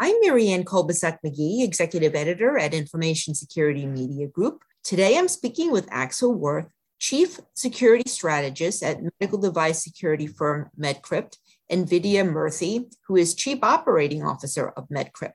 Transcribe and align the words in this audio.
I'm 0.00 0.14
Marianne 0.20 0.64
Kolbasuk 0.64 1.18
McGee, 1.26 1.64
Executive 1.64 2.14
Editor 2.14 2.56
at 2.56 2.72
Information 2.72 3.34
Security 3.34 3.84
Media 3.84 4.28
Group. 4.28 4.62
Today 4.84 5.18
I'm 5.18 5.26
speaking 5.26 5.72
with 5.72 5.88
Axel 5.90 6.32
Wirth, 6.32 6.68
Chief 7.00 7.40
Security 7.54 8.08
Strategist 8.08 8.84
at 8.84 9.00
medical 9.18 9.40
device 9.40 9.82
security 9.82 10.28
firm 10.28 10.70
MedCrypt, 10.78 11.38
and 11.68 11.88
Vidya 11.88 12.22
Murthy, 12.22 12.84
who 13.08 13.16
is 13.16 13.34
Chief 13.34 13.58
Operating 13.60 14.22
Officer 14.22 14.68
of 14.68 14.88
MedCrypt. 14.88 15.32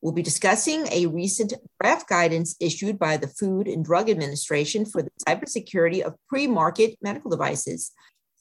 We'll 0.00 0.14
be 0.14 0.22
discussing 0.22 0.86
a 0.90 1.04
recent 1.04 1.52
draft 1.78 2.08
guidance 2.08 2.56
issued 2.58 2.98
by 2.98 3.18
the 3.18 3.28
Food 3.28 3.68
and 3.68 3.84
Drug 3.84 4.08
Administration 4.08 4.86
for 4.86 5.02
the 5.02 5.10
cybersecurity 5.28 6.00
of 6.00 6.14
pre 6.26 6.46
market 6.46 6.96
medical 7.02 7.30
devices. 7.30 7.92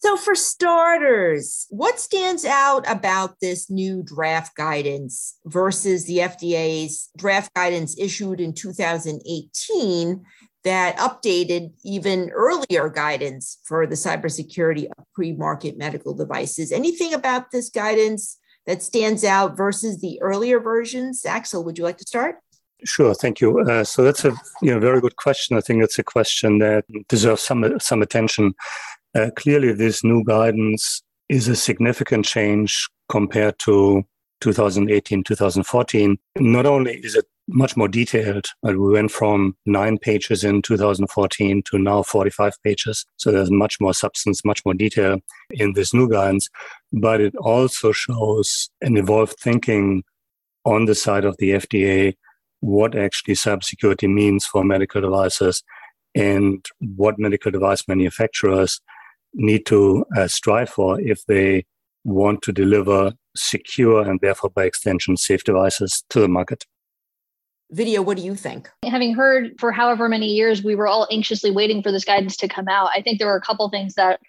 So, 0.02 0.16
for 0.16 0.34
starters, 0.34 1.68
what 1.70 2.00
stands 2.00 2.46
out 2.46 2.90
about 2.90 3.36
this 3.42 3.70
new 3.70 4.02
draft 4.02 4.56
guidance 4.56 5.38
versus 5.46 6.06
the 6.06 6.20
FDA's 6.20 7.10
draft 7.18 7.54
guidance 7.54 8.00
issued 8.00 8.40
in 8.40 8.54
2018 8.54 10.24
that 10.64 10.98
updated 10.98 11.74
even 11.84 12.30
earlier 12.30 12.90
guidance 12.90 13.60
for 13.66 13.86
the 13.86 13.96
cybersecurity 13.96 14.86
of 14.86 15.04
pre 15.14 15.34
market 15.34 15.78
medical 15.78 16.14
devices? 16.14 16.72
Anything 16.72 17.14
about 17.14 17.52
this 17.52 17.70
guidance 17.70 18.40
that 18.68 18.82
stands 18.82 19.26
out 19.26 19.58
versus 19.58 20.00
the 20.00 20.18
earlier 20.22 20.62
versions? 20.62 21.26
Axel, 21.26 21.66
would 21.66 21.78
you 21.78 21.84
like 21.84 21.98
to 21.98 22.08
start? 22.08 22.38
Sure, 22.86 23.14
thank 23.14 23.42
you. 23.42 23.60
Uh, 23.60 23.84
so 23.84 24.04
that's 24.04 24.24
a 24.24 24.34
you 24.62 24.72
know 24.72 24.80
very 24.80 25.02
good 25.02 25.18
question. 25.18 25.58
I 25.58 25.62
think 25.62 25.84
it's 25.84 26.00
a 26.00 26.04
question 26.04 26.60
that 26.60 26.86
deserves 27.10 27.42
some 27.42 27.78
some 27.82 28.02
attention 28.02 28.54
uh, 29.16 29.30
clearly, 29.36 29.74
this 29.74 30.04
new 30.04 30.24
guidance 30.24 31.02
is 31.30 31.48
a 31.48 31.56
significant 31.56 32.26
change 32.26 32.88
compared 33.10 33.58
to 33.60 34.04
2018, 34.42 35.24
2014. 35.24 36.18
Not 36.38 36.66
only 36.66 36.94
is 36.98 37.16
it 37.16 37.26
much 37.48 37.76
more 37.76 37.88
detailed, 37.88 38.46
but 38.62 38.78
we 38.78 38.92
went 38.92 39.12
from 39.12 39.56
nine 39.66 39.98
pages 39.98 40.44
in 40.44 40.62
2014 40.62 41.64
to 41.64 41.80
now 41.80 42.04
45 42.04 42.54
pages. 42.64 43.06
So 43.18 43.32
there's 43.32 43.52
much 43.52 43.80
more 43.82 43.94
substance, 43.94 44.46
much 44.46 44.64
more 44.66 44.76
detail 44.76 45.18
in 45.52 45.74
this 45.74 45.94
new 45.94 46.10
guidance. 46.10 46.48
But 46.94 47.22
it 47.22 47.36
also 47.38 47.92
shows 47.92 48.70
an 48.82 48.98
evolved 48.98 49.36
thinking 49.40 50.04
on 50.66 50.86
the 50.86 50.96
side 50.96 51.26
of 51.26 51.38
the 51.38 51.52
FDA 51.52 52.16
what 52.62 52.96
actually 52.96 53.36
cybersecurity 53.36 54.12
means 54.12 54.46
for 54.46 54.64
medical 54.64 55.02
devices 55.02 55.64
and 56.14 56.66
what 56.80 57.18
medical 57.18 57.52
device 57.52 57.88
manufacturers 57.88 58.82
need 59.34 59.66
to 59.68 60.06
uh, 60.18 60.28
strive 60.28 60.70
for 60.70 61.00
if 61.00 61.26
they 61.26 61.66
want 62.04 62.42
to 62.42 62.52
deliver 62.52 63.14
secure 63.36 64.02
and 64.02 64.20
therefore 64.22 64.50
by 64.50 64.64
extension 64.64 65.18
safe 65.18 65.44
devices 65.44 66.04
to 66.10 66.20
the 66.20 66.28
market. 66.28 66.66
Vidya, 67.72 68.02
what 68.02 68.18
do 68.18 68.24
you 68.24 68.34
think? 68.34 68.68
Having 68.84 69.14
heard 69.14 69.52
for 69.60 69.72
however 69.72 70.10
many 70.10 70.28
years 70.28 70.64
we 70.64 70.74
were 70.76 70.88
all 70.88 71.08
anxiously 71.12 71.52
waiting 71.52 71.84
for 71.84 71.92
this 71.92 72.04
guidance 72.04 72.36
to 72.38 72.48
come 72.48 72.68
out, 72.68 72.90
I 72.96 73.02
think 73.02 73.20
there 73.20 73.28
were 73.28 73.36
a 73.36 73.42
couple 73.42 73.70
things 73.70 73.94
that 73.94 74.20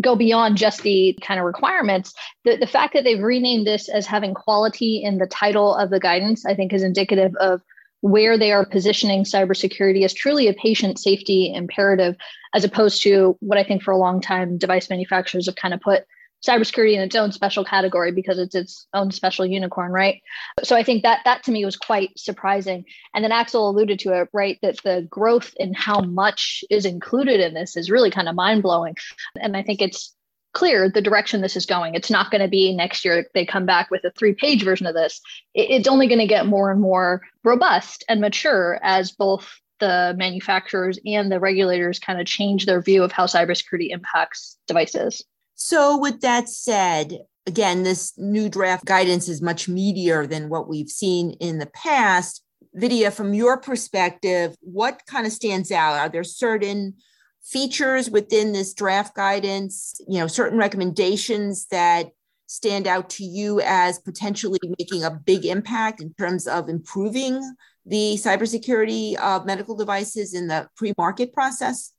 go 0.00 0.16
beyond 0.16 0.56
just 0.56 0.82
the 0.82 1.16
kind 1.22 1.38
of 1.38 1.46
requirements. 1.46 2.12
The, 2.44 2.56
the 2.56 2.66
fact 2.66 2.94
that 2.94 3.04
they've 3.04 3.22
renamed 3.22 3.66
this 3.66 3.88
as 3.88 4.06
having 4.06 4.34
quality 4.34 5.02
in 5.02 5.18
the 5.18 5.26
title 5.26 5.76
of 5.76 5.90
the 5.90 6.00
guidance, 6.00 6.44
I 6.44 6.54
think 6.54 6.72
is 6.72 6.82
indicative 6.82 7.34
of 7.36 7.62
where 8.00 8.38
they 8.38 8.52
are 8.52 8.64
positioning 8.64 9.24
cybersecurity 9.24 10.04
as 10.04 10.12
truly 10.12 10.48
a 10.48 10.54
patient 10.54 10.98
safety 10.98 11.52
imperative, 11.52 12.16
as 12.54 12.64
opposed 12.64 13.02
to 13.02 13.36
what 13.40 13.58
I 13.58 13.64
think 13.64 13.82
for 13.82 13.92
a 13.92 13.98
long 13.98 14.20
time 14.20 14.58
device 14.58 14.90
manufacturers 14.90 15.46
have 15.46 15.56
kind 15.56 15.74
of 15.74 15.80
put 15.80 16.04
cybersecurity 16.46 16.94
in 16.94 17.00
its 17.00 17.16
own 17.16 17.32
special 17.32 17.64
category 17.64 18.12
because 18.12 18.38
it's 18.38 18.54
its 18.54 18.86
own 18.94 19.10
special 19.10 19.44
unicorn, 19.44 19.90
right? 19.90 20.22
So 20.62 20.76
I 20.76 20.84
think 20.84 21.02
that 21.02 21.20
that 21.24 21.42
to 21.44 21.50
me 21.50 21.64
was 21.64 21.76
quite 21.76 22.16
surprising. 22.16 22.84
And 23.12 23.24
then 23.24 23.32
Axel 23.32 23.68
alluded 23.68 23.98
to 24.00 24.20
it, 24.20 24.28
right? 24.32 24.58
That 24.62 24.80
the 24.84 25.06
growth 25.10 25.52
in 25.56 25.74
how 25.74 26.00
much 26.00 26.62
is 26.70 26.84
included 26.84 27.40
in 27.40 27.54
this 27.54 27.76
is 27.76 27.90
really 27.90 28.10
kind 28.10 28.28
of 28.28 28.36
mind 28.36 28.62
blowing. 28.62 28.94
And 29.40 29.56
I 29.56 29.62
think 29.62 29.82
it's 29.82 30.14
clear 30.52 30.88
the 30.88 31.02
direction 31.02 31.40
this 31.40 31.56
is 31.56 31.66
going. 31.66 31.94
It's 31.94 32.10
not 32.10 32.30
going 32.30 32.40
to 32.40 32.48
be 32.48 32.74
next 32.74 33.04
year 33.04 33.26
they 33.34 33.44
come 33.44 33.66
back 33.66 33.90
with 33.90 34.04
a 34.04 34.10
three 34.12 34.34
page 34.34 34.64
version 34.64 34.86
of 34.86 34.94
this. 34.94 35.20
It's 35.54 35.88
only 35.88 36.06
going 36.06 36.20
to 36.20 36.26
get 36.26 36.46
more 36.46 36.70
and 36.70 36.80
more 36.80 37.22
robust 37.44 38.04
and 38.08 38.20
mature 38.20 38.78
as 38.82 39.12
both 39.12 39.60
the 39.78 40.14
manufacturers 40.16 40.98
and 41.04 41.30
the 41.30 41.40
regulators 41.40 41.98
kind 41.98 42.20
of 42.20 42.26
change 42.26 42.66
their 42.66 42.80
view 42.80 43.02
of 43.02 43.12
how 43.12 43.26
cybersecurity 43.26 43.90
impacts 43.90 44.58
devices. 44.66 45.24
So, 45.54 45.98
with 45.98 46.20
that 46.20 46.48
said, 46.48 47.18
again, 47.46 47.82
this 47.82 48.16
new 48.16 48.48
draft 48.48 48.84
guidance 48.84 49.28
is 49.28 49.42
much 49.42 49.66
meatier 49.66 50.28
than 50.28 50.48
what 50.48 50.68
we've 50.68 50.90
seen 50.90 51.32
in 51.40 51.58
the 51.58 51.66
past. 51.66 52.44
Vidya, 52.74 53.10
from 53.10 53.34
your 53.34 53.58
perspective, 53.58 54.54
what 54.60 55.02
kind 55.06 55.26
of 55.26 55.32
stands 55.32 55.72
out? 55.72 55.98
Are 55.98 56.08
there 56.08 56.22
certain 56.22 56.94
features 57.42 58.10
within 58.10 58.52
this 58.52 58.74
draft 58.74 59.16
guidance, 59.16 60.00
you 60.06 60.18
know, 60.18 60.26
certain 60.26 60.58
recommendations 60.58 61.66
that 61.68 62.10
stand 62.46 62.86
out 62.86 63.10
to 63.10 63.24
you 63.24 63.60
as 63.64 63.98
potentially 63.98 64.58
making 64.78 65.04
a 65.04 65.10
big 65.10 65.44
impact 65.44 66.00
in 66.00 66.12
terms 66.14 66.46
of 66.46 66.68
improving 66.68 67.40
the 67.88 68.14
cybersecurity 68.16 69.16
of 69.16 69.46
medical 69.46 69.76
devices 69.76 70.34
in 70.34 70.48
the 70.48 70.68
pre-market 70.76 71.32
process? 71.32 71.92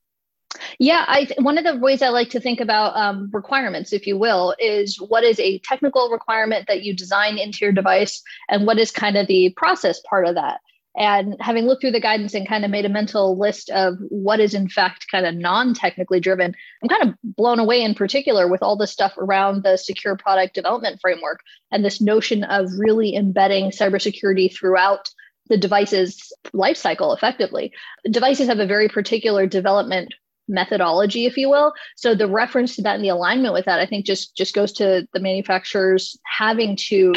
Yeah, 0.78 1.04
I 1.06 1.24
th- 1.26 1.38
one 1.40 1.58
of 1.58 1.64
the 1.64 1.76
ways 1.76 2.02
I 2.02 2.08
like 2.08 2.30
to 2.30 2.40
think 2.40 2.60
about 2.60 2.96
um, 2.96 3.30
requirements, 3.32 3.92
if 3.92 4.06
you 4.06 4.18
will, 4.18 4.54
is 4.58 5.00
what 5.00 5.22
is 5.22 5.38
a 5.38 5.60
technical 5.60 6.10
requirement 6.10 6.66
that 6.66 6.82
you 6.82 6.94
design 6.94 7.38
into 7.38 7.58
your 7.60 7.72
device, 7.72 8.22
and 8.48 8.66
what 8.66 8.78
is 8.78 8.90
kind 8.90 9.16
of 9.16 9.26
the 9.26 9.52
process 9.56 10.00
part 10.08 10.26
of 10.26 10.34
that. 10.34 10.60
And 10.96 11.36
having 11.38 11.66
looked 11.66 11.82
through 11.82 11.92
the 11.92 12.00
guidance 12.00 12.34
and 12.34 12.48
kind 12.48 12.64
of 12.64 12.70
made 12.70 12.84
a 12.84 12.88
mental 12.88 13.38
list 13.38 13.70
of 13.70 13.94
what 14.08 14.40
is 14.40 14.54
in 14.54 14.68
fact 14.68 15.06
kind 15.08 15.24
of 15.24 15.36
non-technically 15.36 16.18
driven, 16.18 16.52
I'm 16.82 16.88
kind 16.88 17.08
of 17.08 17.14
blown 17.22 17.60
away 17.60 17.82
in 17.82 17.94
particular 17.94 18.48
with 18.48 18.60
all 18.60 18.76
the 18.76 18.88
stuff 18.88 19.16
around 19.16 19.62
the 19.62 19.76
secure 19.76 20.16
product 20.16 20.54
development 20.54 20.98
framework 21.00 21.40
and 21.70 21.84
this 21.84 22.00
notion 22.00 22.42
of 22.42 22.66
really 22.76 23.14
embedding 23.14 23.70
cybersecurity 23.70 24.52
throughout 24.52 25.08
the 25.50 25.58
device's 25.58 26.32
life 26.54 26.76
cycle 26.78 27.12
effectively. 27.12 27.72
Devices 28.10 28.48
have 28.48 28.60
a 28.60 28.66
very 28.66 28.88
particular 28.88 29.46
development 29.46 30.14
methodology 30.48 31.26
if 31.26 31.36
you 31.36 31.48
will. 31.48 31.72
So 31.96 32.14
the 32.14 32.26
reference 32.26 32.76
to 32.76 32.82
that 32.82 32.96
and 32.96 33.04
the 33.04 33.08
alignment 33.08 33.54
with 33.54 33.66
that 33.66 33.78
i 33.78 33.86
think 33.86 34.04
just 34.04 34.36
just 34.36 34.54
goes 34.54 34.72
to 34.72 35.06
the 35.12 35.20
manufacturers 35.20 36.18
having 36.24 36.76
to 36.88 37.12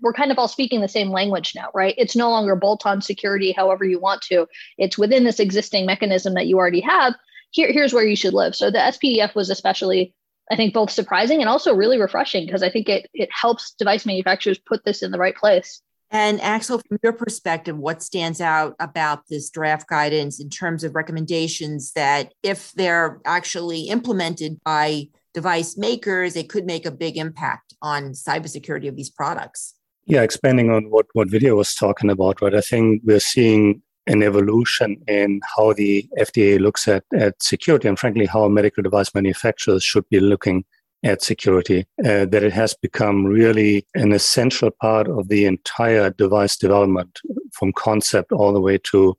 we're 0.00 0.12
kind 0.12 0.30
of 0.30 0.38
all 0.38 0.48
speaking 0.48 0.80
the 0.80 0.88
same 0.88 1.10
language 1.10 1.52
now 1.54 1.68
right? 1.74 1.94
It's 1.98 2.16
no 2.16 2.30
longer 2.30 2.56
bolt 2.56 2.86
on 2.86 3.02
security 3.02 3.52
however 3.52 3.84
you 3.84 3.98
want 3.98 4.22
to. 4.22 4.46
It's 4.78 4.96
within 4.98 5.24
this 5.24 5.40
existing 5.40 5.86
mechanism 5.86 6.34
that 6.34 6.46
you 6.46 6.56
already 6.58 6.80
have. 6.80 7.14
Here 7.50 7.70
here's 7.72 7.92
where 7.92 8.06
you 8.06 8.16
should 8.16 8.34
live. 8.34 8.54
So 8.54 8.70
the 8.70 8.78
spdf 8.78 9.34
was 9.34 9.50
especially 9.50 10.14
i 10.50 10.56
think 10.56 10.72
both 10.72 10.90
surprising 10.90 11.40
and 11.40 11.48
also 11.48 11.74
really 11.74 12.00
refreshing 12.00 12.46
because 12.46 12.62
i 12.62 12.70
think 12.70 12.88
it 12.88 13.08
it 13.12 13.28
helps 13.32 13.72
device 13.72 14.06
manufacturers 14.06 14.58
put 14.58 14.84
this 14.84 15.02
in 15.02 15.10
the 15.10 15.18
right 15.18 15.36
place 15.36 15.82
and 16.12 16.40
Axel, 16.42 16.78
from 16.86 16.98
your 17.02 17.14
perspective, 17.14 17.76
what 17.78 18.02
stands 18.02 18.40
out 18.42 18.76
about 18.78 19.26
this 19.28 19.48
draft 19.48 19.88
guidance 19.88 20.38
in 20.38 20.50
terms 20.50 20.84
of 20.84 20.94
recommendations 20.94 21.92
that, 21.92 22.34
if 22.42 22.70
they're 22.72 23.18
actually 23.24 23.88
implemented 23.88 24.60
by 24.62 25.08
device 25.32 25.78
makers, 25.78 26.36
it 26.36 26.50
could 26.50 26.66
make 26.66 26.84
a 26.84 26.90
big 26.90 27.16
impact 27.16 27.74
on 27.80 28.12
cybersecurity 28.12 28.88
of 28.88 28.96
these 28.96 29.08
products? 29.08 29.74
Yeah, 30.04 30.20
expanding 30.20 30.70
on 30.70 30.90
what, 30.90 31.06
what 31.14 31.30
Vidya 31.30 31.54
was 31.54 31.74
talking 31.74 32.10
about, 32.10 32.42
right? 32.42 32.54
I 32.54 32.60
think 32.60 33.00
we're 33.06 33.18
seeing 33.18 33.80
an 34.06 34.22
evolution 34.22 35.00
in 35.08 35.40
how 35.56 35.72
the 35.72 36.06
FDA 36.18 36.60
looks 36.60 36.88
at, 36.88 37.04
at 37.14 37.42
security 37.42 37.88
and 37.88 37.98
frankly 37.98 38.26
how 38.26 38.48
medical 38.48 38.82
device 38.82 39.14
manufacturers 39.14 39.82
should 39.82 40.06
be 40.10 40.20
looking 40.20 40.64
at 41.04 41.22
security, 41.22 41.86
uh, 42.04 42.24
that 42.26 42.42
it 42.42 42.52
has 42.52 42.74
become 42.74 43.24
really 43.24 43.86
an 43.94 44.12
essential 44.12 44.70
part 44.70 45.08
of 45.08 45.28
the 45.28 45.44
entire 45.46 46.10
device 46.10 46.56
development 46.56 47.20
from 47.52 47.72
concept 47.72 48.32
all 48.32 48.52
the 48.52 48.60
way 48.60 48.78
to 48.78 49.16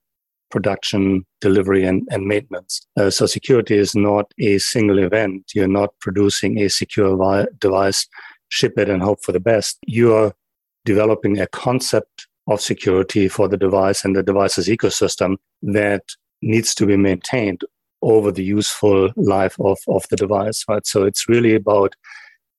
production, 0.50 1.26
delivery, 1.42 1.84
and, 1.84 2.08
and 2.12 2.28
maintenance. 2.28 2.86
Uh, 2.96 3.10
so 3.10 3.26
security 3.26 3.76
is 3.76 3.96
not 3.96 4.32
a 4.40 4.60
single 4.60 5.00
event. 5.00 5.52
You're 5.56 5.68
not 5.68 5.90
producing 6.00 6.60
a 6.60 6.70
secure 6.70 7.18
vi- 7.18 7.48
device, 7.58 8.08
ship 8.50 8.78
it, 8.78 8.88
and 8.88 9.02
hope 9.02 9.24
for 9.24 9.32
the 9.32 9.40
best. 9.40 9.80
You 9.88 10.14
are 10.14 10.34
developing 10.86 11.40
a 11.40 11.48
concept 11.48 12.28
of 12.48 12.62
security 12.62 13.28
for 13.28 13.48
the 13.48 13.58
device 13.58 14.06
and 14.06 14.16
the 14.16 14.22
device's 14.22 14.68
ecosystem 14.68 15.38
that 15.64 16.04
needs 16.44 16.76
to 16.76 16.86
be 16.86 16.98
maintained 16.98 17.64
over 18.04 18.32
the 18.32 18.44
useful 18.44 19.12
life 19.16 19.60
of, 19.60 19.80
of 19.88 20.04
the 20.10 20.16
device, 20.16 20.64
right? 20.68 20.86
So 20.86 21.04
it's 21.04 21.28
really 21.30 21.56
about 21.56 21.96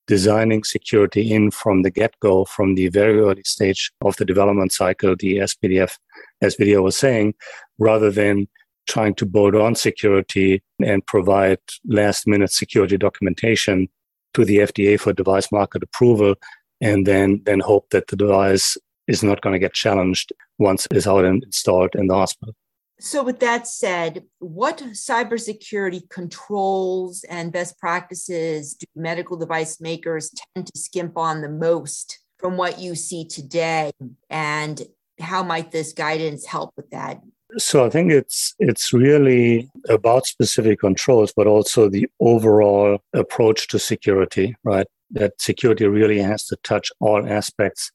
designing 0.06 0.64
security 0.64 1.32
in 1.32 1.50
from 1.50 1.82
the 1.82 1.90
get-go, 1.90 2.44
from 2.44 2.74
the 2.74 2.88
very 2.88 3.20
early 3.20 3.44
stage 3.44 3.90
of 4.02 4.16
the 4.16 4.24
development 4.24 4.72
cycle, 4.72 5.16
the 5.16 5.38
SPDF, 5.38 5.96
as 6.42 6.56
Vidya 6.56 6.82
was 6.82 6.96
saying, 6.96 7.34
rather 7.78 8.10
than 8.10 8.48
trying 8.86 9.14
to 9.14 9.26
bolt 9.26 9.54
on 9.54 9.74
security 9.74 10.62
and 10.84 11.06
provide 11.06 11.58
last 11.86 12.26
minute 12.26 12.52
security 12.52 12.98
documentation 12.98 13.88
to 14.34 14.44
the 14.44 14.58
FDA 14.58 15.00
for 15.00 15.12
device 15.12 15.50
market 15.50 15.82
approval 15.82 16.34
and 16.80 17.06
then 17.06 17.40
then 17.44 17.60
hope 17.60 17.88
that 17.90 18.08
the 18.08 18.16
device 18.16 18.76
is 19.06 19.22
not 19.22 19.40
going 19.40 19.52
to 19.52 19.58
get 19.58 19.72
challenged 19.72 20.32
once 20.58 20.86
it 20.86 20.96
is 20.96 21.06
out 21.06 21.24
and 21.24 21.42
installed 21.44 21.94
in 21.94 22.08
the 22.08 22.14
hospital. 22.14 22.54
So, 23.00 23.24
with 23.24 23.40
that 23.40 23.66
said, 23.66 24.24
what 24.38 24.78
cybersecurity 24.78 26.08
controls 26.10 27.24
and 27.24 27.52
best 27.52 27.78
practices 27.78 28.74
do 28.74 28.86
medical 28.94 29.36
device 29.36 29.80
makers 29.80 30.30
tend 30.54 30.68
to 30.68 30.78
skimp 30.78 31.18
on 31.18 31.42
the 31.42 31.48
most 31.48 32.20
from 32.38 32.56
what 32.56 32.78
you 32.78 32.94
see 32.94 33.24
today? 33.24 33.90
And 34.30 34.80
how 35.20 35.42
might 35.42 35.72
this 35.72 35.92
guidance 35.92 36.46
help 36.46 36.70
with 36.76 36.90
that? 36.90 37.20
So 37.58 37.84
I 37.84 37.90
think 37.90 38.10
it's 38.10 38.54
it's 38.58 38.92
really 38.92 39.70
about 39.88 40.26
specific 40.26 40.80
controls, 40.80 41.32
but 41.36 41.46
also 41.46 41.88
the 41.88 42.08
overall 42.20 42.98
approach 43.12 43.68
to 43.68 43.78
security, 43.78 44.56
right? 44.64 44.86
That 45.10 45.40
security 45.40 45.86
really 45.86 46.18
has 46.18 46.44
to 46.46 46.56
touch 46.62 46.90
all 47.00 47.28
aspects 47.28 47.92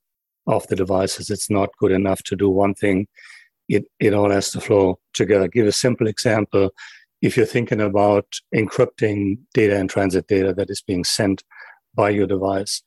of 0.47 0.67
the 0.67 0.75
devices. 0.75 1.29
It's 1.29 1.49
not 1.49 1.69
good 1.79 1.91
enough 1.91 2.23
to 2.23 2.35
do 2.35 2.49
one 2.49 2.73
thing. 2.73 3.07
It 3.69 3.85
it 3.99 4.13
all 4.13 4.31
has 4.31 4.51
to 4.51 4.61
flow 4.61 4.99
together. 5.13 5.47
Give 5.47 5.67
a 5.67 5.71
simple 5.71 6.07
example. 6.07 6.71
If 7.21 7.37
you're 7.37 7.45
thinking 7.45 7.81
about 7.81 8.25
encrypting 8.53 9.37
data 9.53 9.77
and 9.77 9.89
transit 9.89 10.27
data 10.27 10.53
that 10.53 10.69
is 10.69 10.81
being 10.81 11.03
sent 11.03 11.43
by 11.95 12.09
your 12.09 12.27
device, 12.27 12.81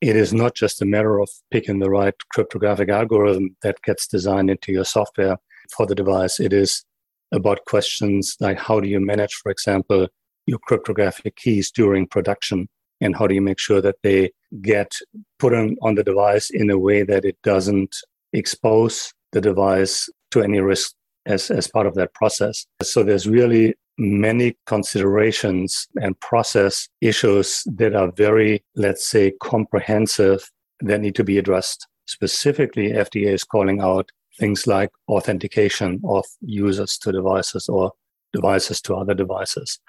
it 0.00 0.14
is 0.14 0.32
not 0.32 0.54
just 0.54 0.80
a 0.80 0.86
matter 0.86 1.18
of 1.20 1.28
picking 1.50 1.80
the 1.80 1.90
right 1.90 2.14
cryptographic 2.32 2.88
algorithm 2.88 3.56
that 3.62 3.82
gets 3.82 4.06
designed 4.06 4.50
into 4.50 4.72
your 4.72 4.84
software 4.84 5.38
for 5.74 5.86
the 5.86 5.94
device. 5.94 6.38
It 6.38 6.52
is 6.52 6.84
about 7.32 7.64
questions 7.66 8.36
like 8.40 8.58
how 8.58 8.80
do 8.80 8.88
you 8.88 9.00
manage, 9.00 9.34
for 9.34 9.50
example, 9.50 10.08
your 10.46 10.58
cryptographic 10.60 11.36
keys 11.36 11.70
during 11.70 12.06
production? 12.06 12.68
And 13.00 13.16
how 13.16 13.26
do 13.26 13.34
you 13.34 13.42
make 13.42 13.58
sure 13.60 13.80
that 13.80 13.96
they 14.02 14.32
get 14.60 14.92
put 15.38 15.54
on, 15.54 15.76
on 15.82 15.94
the 15.94 16.02
device 16.02 16.50
in 16.50 16.70
a 16.70 16.78
way 16.78 17.02
that 17.04 17.24
it 17.24 17.36
doesn't 17.44 17.94
expose 18.32 19.12
the 19.32 19.40
device 19.40 20.08
to 20.30 20.42
any 20.42 20.60
risk 20.60 20.94
as, 21.26 21.50
as 21.50 21.68
part 21.68 21.86
of 21.86 21.94
that 21.94 22.14
process? 22.14 22.66
So 22.82 23.02
there's 23.02 23.28
really 23.28 23.74
many 23.98 24.56
considerations 24.66 25.88
and 26.00 26.18
process 26.20 26.88
issues 27.00 27.64
that 27.66 27.94
are 27.94 28.12
very, 28.12 28.64
let's 28.76 29.06
say, 29.06 29.32
comprehensive 29.42 30.50
that 30.80 31.00
need 31.00 31.16
to 31.16 31.24
be 31.24 31.38
addressed. 31.38 31.86
Specifically, 32.06 32.92
FDA 32.92 33.32
is 33.32 33.44
calling 33.44 33.80
out 33.80 34.10
things 34.38 34.66
like 34.66 34.90
authentication 35.08 36.00
of 36.04 36.24
users 36.40 36.96
to 36.98 37.12
devices 37.12 37.68
or 37.68 37.92
devices 38.32 38.80
to 38.82 38.94
other 38.94 39.14
devices. 39.14 39.80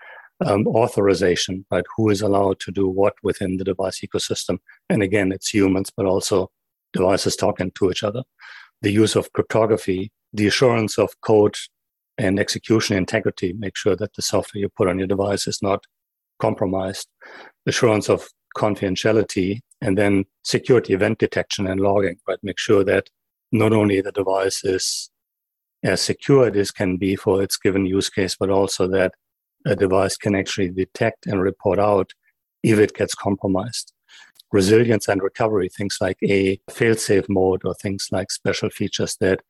Um, 0.45 0.67
authorization, 0.67 1.65
right? 1.69 1.83
Who 1.97 2.09
is 2.09 2.21
allowed 2.21 2.59
to 2.61 2.71
do 2.71 2.87
what 2.87 3.13
within 3.23 3.57
the 3.57 3.65
device 3.65 3.99
ecosystem? 3.99 4.57
And 4.89 5.03
again, 5.03 5.31
it's 5.31 5.53
humans, 5.53 5.91
but 5.95 6.05
also 6.05 6.49
devices 6.93 7.35
talking 7.35 7.71
to 7.71 7.91
each 7.91 8.03
other. 8.03 8.23
The 8.81 8.91
use 8.91 9.15
of 9.15 9.31
cryptography, 9.33 10.11
the 10.33 10.47
assurance 10.47 10.97
of 10.97 11.09
code 11.21 11.55
and 12.17 12.39
execution 12.39 12.97
integrity, 12.97 13.53
make 13.53 13.77
sure 13.77 13.95
that 13.95 14.13
the 14.15 14.21
software 14.21 14.61
you 14.61 14.69
put 14.69 14.87
on 14.87 14.99
your 14.99 15.07
device 15.07 15.47
is 15.47 15.61
not 15.61 15.85
compromised. 16.39 17.07
Assurance 17.65 18.09
of 18.09 18.29
confidentiality, 18.57 19.59
and 19.81 19.97
then 19.97 20.25
security 20.43 20.93
event 20.93 21.19
detection 21.19 21.67
and 21.67 21.79
logging, 21.79 22.17
right? 22.27 22.39
Make 22.43 22.59
sure 22.59 22.83
that 22.83 23.09
not 23.51 23.73
only 23.73 24.01
the 24.01 24.11
device 24.11 24.63
is 24.63 25.09
as 25.83 26.01
secure 26.01 26.47
as 26.55 26.71
can 26.71 26.97
be 26.97 27.15
for 27.15 27.41
its 27.41 27.57
given 27.57 27.85
use 27.85 28.09
case, 28.09 28.35
but 28.37 28.49
also 28.49 28.87
that 28.87 29.13
a 29.65 29.75
device 29.75 30.17
can 30.17 30.35
actually 30.35 30.69
detect 30.69 31.25
and 31.25 31.41
report 31.41 31.79
out 31.79 32.11
if 32.63 32.79
it 32.79 32.95
gets 32.95 33.15
compromised. 33.15 33.93
Resilience 34.51 35.07
and 35.07 35.21
recovery, 35.21 35.69
things 35.69 35.97
like 36.01 36.17
a 36.23 36.59
fail-safe 36.69 37.29
mode 37.29 37.61
or 37.63 37.73
things 37.75 38.07
like 38.11 38.31
special 38.31 38.69
features 38.69 39.15
that 39.21 39.41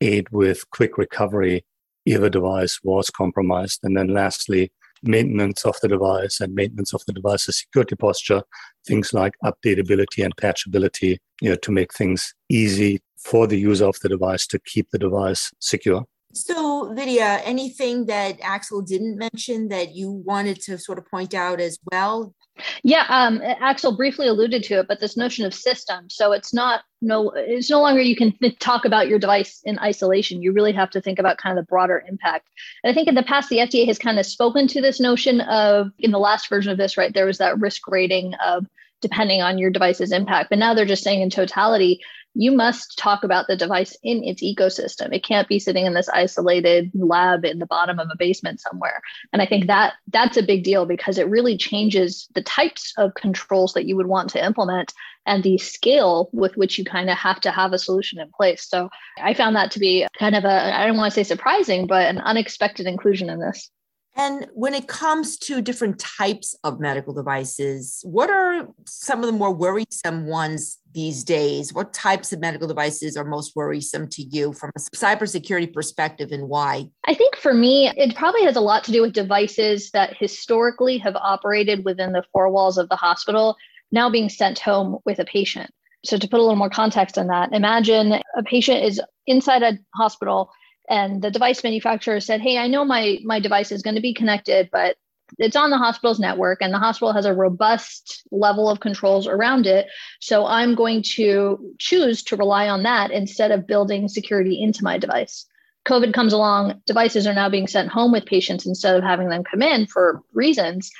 aid 0.00 0.28
with 0.30 0.68
quick 0.70 0.98
recovery 0.98 1.64
if 2.06 2.20
a 2.20 2.30
device 2.30 2.80
was 2.82 3.10
compromised. 3.10 3.80
And 3.82 3.96
then 3.96 4.08
lastly, 4.08 4.72
maintenance 5.02 5.64
of 5.64 5.76
the 5.80 5.88
device 5.88 6.40
and 6.40 6.54
maintenance 6.54 6.92
of 6.92 7.02
the 7.06 7.12
device's 7.12 7.60
security 7.60 7.96
posture, 7.96 8.42
things 8.86 9.12
like 9.12 9.34
updatability 9.44 10.24
and 10.24 10.34
patchability, 10.36 11.18
you 11.40 11.50
know, 11.50 11.56
to 11.56 11.72
make 11.72 11.94
things 11.94 12.34
easy 12.48 13.00
for 13.18 13.46
the 13.46 13.58
user 13.58 13.86
of 13.86 13.98
the 14.02 14.08
device 14.08 14.46
to 14.46 14.58
keep 14.60 14.90
the 14.90 14.98
device 14.98 15.52
secure. 15.60 16.04
So, 16.34 16.92
Vidya, 16.94 17.40
anything 17.44 18.06
that 18.06 18.38
Axel 18.42 18.82
didn't 18.82 19.16
mention 19.16 19.68
that 19.68 19.94
you 19.94 20.10
wanted 20.10 20.60
to 20.62 20.78
sort 20.78 20.98
of 20.98 21.06
point 21.10 21.34
out 21.34 21.60
as 21.60 21.78
well? 21.90 22.34
Yeah, 22.82 23.06
um, 23.08 23.40
Axel 23.42 23.96
briefly 23.96 24.26
alluded 24.26 24.62
to 24.64 24.80
it, 24.80 24.88
but 24.88 25.00
this 25.00 25.16
notion 25.16 25.46
of 25.46 25.54
system. 25.54 26.10
So 26.10 26.32
it's 26.32 26.52
not 26.52 26.82
no, 27.00 27.30
it's 27.30 27.70
no 27.70 27.80
longer 27.80 28.00
you 28.00 28.16
can 28.16 28.36
th- 28.38 28.58
talk 28.58 28.84
about 28.84 29.08
your 29.08 29.20
device 29.20 29.60
in 29.64 29.78
isolation. 29.78 30.42
You 30.42 30.52
really 30.52 30.72
have 30.72 30.90
to 30.90 31.00
think 31.00 31.18
about 31.18 31.38
kind 31.38 31.56
of 31.56 31.64
the 31.64 31.68
broader 31.68 32.04
impact. 32.08 32.48
And 32.82 32.90
I 32.90 32.94
think 32.94 33.06
in 33.08 33.14
the 33.14 33.22
past, 33.22 33.48
the 33.48 33.58
FDA 33.58 33.86
has 33.86 33.98
kind 33.98 34.18
of 34.18 34.26
spoken 34.26 34.66
to 34.68 34.80
this 34.80 34.98
notion 34.98 35.40
of 35.42 35.92
in 35.98 36.10
the 36.10 36.18
last 36.18 36.48
version 36.48 36.72
of 36.72 36.78
this, 36.78 36.96
right? 36.96 37.14
There 37.14 37.26
was 37.26 37.38
that 37.38 37.60
risk 37.60 37.86
rating 37.86 38.34
of 38.44 38.66
depending 39.00 39.40
on 39.40 39.58
your 39.58 39.70
device's 39.70 40.10
impact, 40.10 40.50
but 40.50 40.58
now 40.58 40.74
they're 40.74 40.84
just 40.84 41.04
saying 41.04 41.20
in 41.20 41.30
totality, 41.30 42.00
you 42.38 42.52
must 42.52 42.96
talk 42.96 43.24
about 43.24 43.48
the 43.48 43.56
device 43.56 43.96
in 44.04 44.22
its 44.22 44.44
ecosystem. 44.44 45.12
It 45.12 45.24
can't 45.24 45.48
be 45.48 45.58
sitting 45.58 45.86
in 45.86 45.94
this 45.94 46.08
isolated 46.08 46.88
lab 46.94 47.44
in 47.44 47.58
the 47.58 47.66
bottom 47.66 47.98
of 47.98 48.06
a 48.12 48.16
basement 48.16 48.60
somewhere. 48.60 49.02
And 49.32 49.42
I 49.42 49.46
think 49.46 49.66
that 49.66 49.94
that's 50.06 50.36
a 50.36 50.42
big 50.44 50.62
deal 50.62 50.86
because 50.86 51.18
it 51.18 51.28
really 51.28 51.56
changes 51.56 52.28
the 52.36 52.42
types 52.42 52.94
of 52.96 53.14
controls 53.14 53.72
that 53.72 53.86
you 53.86 53.96
would 53.96 54.06
want 54.06 54.30
to 54.30 54.44
implement 54.44 54.94
and 55.26 55.42
the 55.42 55.58
scale 55.58 56.30
with 56.32 56.56
which 56.56 56.78
you 56.78 56.84
kind 56.84 57.10
of 57.10 57.18
have 57.18 57.40
to 57.40 57.50
have 57.50 57.72
a 57.72 57.78
solution 57.78 58.20
in 58.20 58.30
place. 58.30 58.68
So 58.68 58.88
I 59.20 59.34
found 59.34 59.56
that 59.56 59.72
to 59.72 59.80
be 59.80 60.06
kind 60.16 60.36
of 60.36 60.44
a, 60.44 60.76
I 60.76 60.86
don't 60.86 60.96
want 60.96 61.12
to 61.12 61.16
say 61.16 61.24
surprising, 61.24 61.88
but 61.88 62.06
an 62.06 62.18
unexpected 62.18 62.86
inclusion 62.86 63.30
in 63.30 63.40
this. 63.40 63.68
And 64.16 64.48
when 64.52 64.74
it 64.74 64.88
comes 64.88 65.38
to 65.38 65.62
different 65.62 66.00
types 66.00 66.56
of 66.64 66.80
medical 66.80 67.14
devices, 67.14 68.00
what 68.02 68.30
are 68.30 68.68
some 68.84 69.20
of 69.20 69.26
the 69.26 69.32
more 69.32 69.54
worrisome 69.54 70.26
ones 70.26 70.78
these 70.92 71.22
days? 71.22 71.72
What 71.72 71.92
types 71.92 72.32
of 72.32 72.40
medical 72.40 72.66
devices 72.66 73.16
are 73.16 73.24
most 73.24 73.54
worrisome 73.54 74.08
to 74.08 74.22
you 74.22 74.52
from 74.52 74.72
a 74.76 74.80
cybersecurity 74.80 75.72
perspective 75.72 76.32
and 76.32 76.48
why? 76.48 76.88
I 77.06 77.14
think 77.14 77.36
for 77.36 77.54
me, 77.54 77.92
it 77.96 78.16
probably 78.16 78.42
has 78.42 78.56
a 78.56 78.60
lot 78.60 78.82
to 78.84 78.92
do 78.92 79.02
with 79.02 79.12
devices 79.12 79.90
that 79.92 80.16
historically 80.18 80.98
have 80.98 81.14
operated 81.14 81.84
within 81.84 82.12
the 82.12 82.24
four 82.32 82.50
walls 82.50 82.76
of 82.76 82.88
the 82.88 82.96
hospital, 82.96 83.56
now 83.92 84.10
being 84.10 84.28
sent 84.28 84.58
home 84.58 84.98
with 85.04 85.20
a 85.20 85.24
patient. 85.24 85.70
So, 86.04 86.16
to 86.16 86.28
put 86.28 86.38
a 86.38 86.42
little 86.42 86.56
more 86.56 86.70
context 86.70 87.18
on 87.18 87.26
that, 87.28 87.52
imagine 87.52 88.20
a 88.36 88.42
patient 88.44 88.84
is 88.84 89.00
inside 89.26 89.62
a 89.62 89.78
hospital 89.94 90.50
and 90.88 91.22
the 91.22 91.30
device 91.30 91.62
manufacturer 91.62 92.20
said 92.20 92.40
hey 92.40 92.58
i 92.58 92.66
know 92.66 92.84
my 92.84 93.18
my 93.24 93.40
device 93.40 93.72
is 93.72 93.82
going 93.82 93.96
to 93.96 94.00
be 94.00 94.14
connected 94.14 94.68
but 94.72 94.96
it's 95.38 95.56
on 95.56 95.70
the 95.70 95.78
hospital's 95.78 96.18
network 96.18 96.62
and 96.62 96.72
the 96.72 96.78
hospital 96.78 97.12
has 97.12 97.26
a 97.26 97.34
robust 97.34 98.22
level 98.30 98.70
of 98.70 98.80
controls 98.80 99.26
around 99.26 99.66
it. 99.66 99.86
So 100.20 100.46
i'm 100.46 100.74
going 100.74 101.02
to 101.14 101.74
choose 101.78 102.22
to 102.24 102.36
rely 102.36 102.68
on 102.68 102.82
that 102.84 103.10
instead 103.10 103.50
of 103.50 103.66
building 103.66 104.08
security 104.08 104.62
into 104.62 104.84
my 104.84 104.98
device. 104.98 105.46
Covid 105.86 106.12
comes 106.12 106.32
along 106.32 106.80
devices 106.86 107.26
are 107.26 107.34
now 107.34 107.48
being 107.48 107.66
sent 107.66 107.88
home 107.90 108.12
with 108.12 108.26
patients 108.26 108.66
instead 108.66 108.96
of 108.96 109.02
having 109.02 109.28
them 109.28 109.44
come 109.44 109.62
in 109.62 109.86
for 109.86 110.22
reasons. 110.32 110.90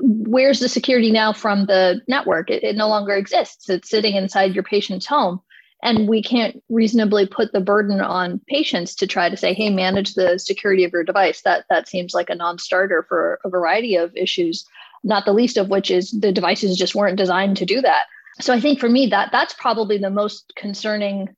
Where's 0.00 0.60
the 0.60 0.68
security 0.68 1.10
now 1.10 1.32
from 1.32 1.64
the 1.64 2.02
network? 2.08 2.50
It, 2.50 2.62
it 2.62 2.76
no 2.76 2.88
longer 2.88 3.14
exists. 3.14 3.70
It's 3.70 3.88
sitting 3.88 4.16
inside 4.16 4.54
your 4.54 4.64
patient's 4.64 5.06
home 5.06 5.40
and 5.82 6.08
we 6.08 6.22
can't 6.22 6.62
reasonably 6.68 7.26
put 7.26 7.52
the 7.52 7.60
burden 7.60 8.00
on 8.00 8.40
patients 8.48 8.94
to 8.96 9.06
try 9.06 9.28
to 9.28 9.36
say 9.36 9.54
hey 9.54 9.70
manage 9.70 10.14
the 10.14 10.38
security 10.38 10.84
of 10.84 10.92
your 10.92 11.04
device. 11.04 11.42
That 11.42 11.64
that 11.70 11.88
seems 11.88 12.14
like 12.14 12.30
a 12.30 12.34
non-starter 12.34 13.04
for 13.08 13.40
a 13.44 13.48
variety 13.48 13.96
of 13.96 14.14
issues 14.16 14.64
not 15.04 15.24
the 15.24 15.32
least 15.32 15.56
of 15.56 15.68
which 15.68 15.92
is 15.92 16.10
the 16.10 16.32
devices 16.32 16.76
just 16.76 16.96
weren't 16.96 17.16
designed 17.16 17.56
to 17.56 17.64
do 17.64 17.80
that. 17.80 18.06
So 18.40 18.52
i 18.52 18.60
think 18.60 18.80
for 18.80 18.88
me 18.88 19.06
that 19.08 19.30
that's 19.32 19.54
probably 19.54 19.98
the 19.98 20.10
most 20.10 20.52
concerning 20.56 21.28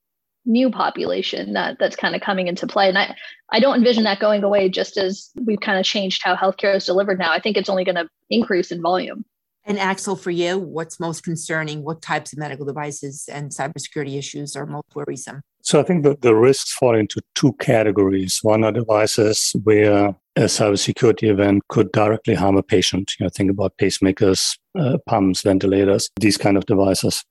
new 0.47 0.71
population 0.71 1.53
that 1.53 1.79
that's 1.79 1.97
kind 1.97 2.15
of 2.15 2.23
coming 2.23 2.49
into 2.49 2.67
play. 2.67 2.89
And 2.89 2.99
i 2.99 3.15
i 3.51 3.61
don't 3.61 3.77
envision 3.77 4.05
that 4.05 4.21
going 4.21 4.43
away 4.43 4.69
just 4.69 4.97
as 4.97 5.31
we've 5.37 5.61
kind 5.61 5.79
of 5.79 5.85
changed 5.85 6.23
how 6.25 6.35
healthcare 6.35 6.77
is 6.77 6.87
delivered 6.87 7.19
now. 7.19 7.33
I 7.33 7.41
think 7.41 7.57
it's 7.57 7.69
only 7.69 7.85
going 7.85 7.97
to 7.97 8.09
increase 8.31 8.71
in 8.73 8.81
volume 8.81 9.25
and 9.65 9.79
Axel, 9.79 10.17
for 10.17 10.31
you, 10.31 10.59
what's 10.59 10.99
most 10.99 11.23
concerning? 11.23 11.85
What 11.85 12.03
types 12.03 12.33
of 12.33 12.39
medical 12.39 12.65
devices 12.65 13.29
and 13.31 13.51
cybersecurity 13.51 14.17
issues 14.17 14.57
are 14.57 14.67
most 14.67 14.87
worrisome? 14.95 15.43
So 15.63 15.79
I 15.79 15.83
think 15.83 16.05
that 16.05 16.23
the 16.23 16.35
risks 16.35 16.73
fall 16.73 16.97
into 16.97 17.21
two 17.35 17.53
categories. 17.55 18.41
One 18.43 18.65
are 18.65 18.73
devices 18.73 19.55
where 19.63 20.17
a 20.37 20.43
cybersecurity 20.43 21.29
event 21.31 21.63
could 21.69 21.93
directly 21.93 22.35
harm 22.35 22.57
a 22.57 22.63
patient. 22.63 23.13
You 23.19 23.25
know, 23.25 23.31
think 23.31 23.51
about 23.51 23.77
pacemakers, 23.77 24.59
uh, 24.79 24.97
pumps, 25.07 25.43
ventilators, 25.43 26.09
these 26.19 26.39
kind 26.39 26.57
of 26.57 26.65
devices. 26.65 27.23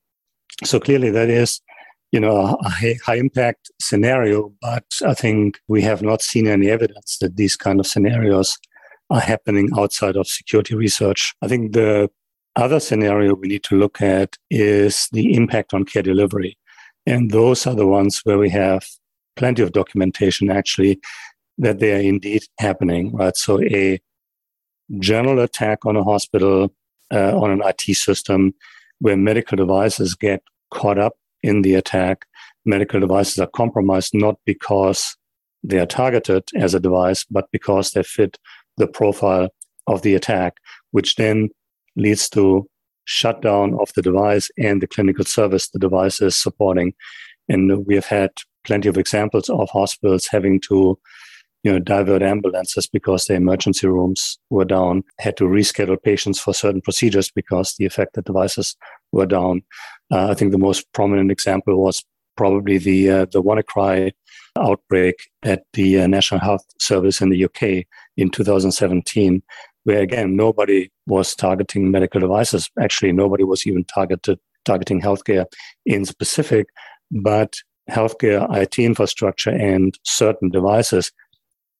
So 0.63 0.79
clearly, 0.79 1.09
that 1.09 1.29
is, 1.29 1.59
you 2.11 2.19
know, 2.19 2.57
a 2.63 2.69
high 2.69 3.15
impact 3.15 3.71
scenario. 3.81 4.53
But 4.61 4.85
I 5.05 5.15
think 5.15 5.59
we 5.67 5.81
have 5.81 6.03
not 6.03 6.21
seen 6.21 6.47
any 6.47 6.69
evidence 6.69 7.17
that 7.21 7.35
these 7.35 7.55
kind 7.55 7.79
of 7.79 7.87
scenarios 7.87 8.57
are 9.09 9.19
happening 9.19 9.69
outside 9.75 10.15
of 10.15 10.27
security 10.27 10.75
research. 10.75 11.33
I 11.41 11.47
think 11.47 11.73
the 11.73 12.09
other 12.59 12.79
scenario 12.79 13.33
we 13.35 13.47
need 13.47 13.63
to 13.63 13.77
look 13.77 14.01
at 14.01 14.35
is 14.49 15.07
the 15.11 15.33
impact 15.33 15.73
on 15.73 15.85
care 15.85 16.03
delivery. 16.03 16.57
And 17.05 17.31
those 17.31 17.65
are 17.65 17.75
the 17.75 17.87
ones 17.87 18.21
where 18.23 18.37
we 18.37 18.49
have 18.49 18.85
plenty 19.35 19.61
of 19.61 19.71
documentation 19.71 20.49
actually 20.49 20.99
that 21.57 21.79
they 21.79 21.93
are 21.93 22.01
indeed 22.01 22.43
happening, 22.59 23.13
right? 23.13 23.35
So 23.35 23.61
a 23.63 23.99
general 24.99 25.39
attack 25.39 25.85
on 25.85 25.95
a 25.95 26.03
hospital, 26.03 26.73
uh, 27.13 27.39
on 27.39 27.51
an 27.51 27.61
IT 27.63 27.95
system 27.95 28.53
where 28.99 29.17
medical 29.17 29.55
devices 29.55 30.13
get 30.15 30.43
caught 30.71 30.99
up 30.99 31.13
in 31.41 31.61
the 31.61 31.75
attack. 31.75 32.25
Medical 32.65 32.99
devices 32.99 33.39
are 33.39 33.47
compromised 33.47 34.13
not 34.13 34.35
because 34.45 35.15
they 35.63 35.79
are 35.79 35.85
targeted 35.85 36.43
as 36.55 36.73
a 36.73 36.79
device, 36.79 37.23
but 37.25 37.47
because 37.51 37.91
they 37.91 38.03
fit 38.03 38.37
the 38.77 38.87
profile 38.87 39.49
of 39.87 40.01
the 40.01 40.15
attack, 40.15 40.57
which 40.91 41.15
then 41.15 41.49
leads 41.99 42.29
to 42.29 42.67
shutdown 43.05 43.75
of 43.79 43.91
the 43.95 44.01
device 44.01 44.49
and 44.57 44.81
the 44.81 44.87
clinical 44.87 45.25
service 45.25 45.69
the 45.69 45.79
device 45.79 46.21
is 46.21 46.35
supporting. 46.35 46.93
And 47.47 47.85
we 47.85 47.95
have 47.95 48.05
had 48.05 48.31
plenty 48.63 48.87
of 48.87 48.97
examples 48.97 49.49
of 49.49 49.69
hospitals 49.69 50.27
having 50.27 50.59
to 50.61 50.99
you 51.63 51.71
know, 51.71 51.79
divert 51.79 52.21
ambulances 52.21 52.87
because 52.87 53.25
the 53.25 53.33
emergency 53.33 53.87
rooms 53.87 54.39
were 54.49 54.65
down, 54.65 55.03
had 55.19 55.35
to 55.37 55.43
reschedule 55.43 56.01
patients 56.01 56.39
for 56.39 56.53
certain 56.53 56.81
procedures 56.81 57.29
because 57.31 57.75
the 57.75 57.85
affected 57.85 58.23
devices 58.23 58.77
were 59.11 59.25
down. 59.25 59.61
Uh, 60.11 60.29
I 60.29 60.35
think 60.35 60.51
the 60.51 60.57
most 60.57 60.91
prominent 60.93 61.31
example 61.31 61.81
was 61.81 62.03
probably 62.37 62.77
the 62.77 63.09
uh, 63.09 63.25
the 63.33 63.43
WannaCry 63.43 64.13
outbreak 64.57 65.15
at 65.43 65.63
the 65.73 66.01
uh, 66.01 66.07
National 66.07 66.39
Health 66.39 66.65
Service 66.79 67.21
in 67.21 67.29
the 67.29 67.43
UK 67.43 67.85
in 68.15 68.29
2017, 68.29 69.43
where 69.83 70.01
again 70.01 70.35
nobody 70.35 70.89
was 71.07 71.35
targeting 71.35 71.91
medical 71.91 72.19
devices. 72.19 72.69
Actually, 72.79 73.11
nobody 73.11 73.43
was 73.43 73.65
even 73.65 73.83
targeted 73.85 74.39
targeting 74.65 75.01
healthcare 75.01 75.45
in 75.85 76.05
specific, 76.05 76.67
but 77.11 77.57
healthcare 77.89 78.45
IT 78.55 78.77
infrastructure 78.77 79.49
and 79.49 79.97
certain 80.03 80.49
devices 80.49 81.11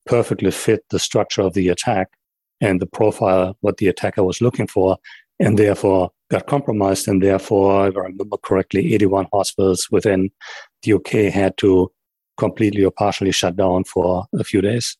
perfectly 0.06 0.50
fit 0.50 0.84
the 0.90 1.00
structure 1.00 1.42
of 1.42 1.54
the 1.54 1.70
attack 1.70 2.10
and 2.62 2.82
the 2.82 2.86
profile 2.86 3.56
what 3.62 3.78
the 3.78 3.88
attacker 3.88 4.24
was 4.24 4.42
looking 4.42 4.68
for, 4.68 4.98
and 5.40 5.58
therefore 5.58 6.12
got 6.30 6.48
compromised. 6.48 7.08
And 7.08 7.22
therefore, 7.22 7.88
if 7.88 7.96
I 7.96 8.00
remember 8.00 8.38
correctly, 8.38 8.94
81 8.94 9.28
hospitals 9.32 9.88
within 9.92 10.32
the 10.84 10.94
UK 10.94 11.32
had 11.32 11.58
to 11.58 11.92
completely 12.38 12.84
or 12.84 12.92
partially 12.92 13.32
shut 13.32 13.56
down 13.56 13.84
for 13.84 14.26
a 14.34 14.44
few 14.44 14.62
days. 14.62 14.98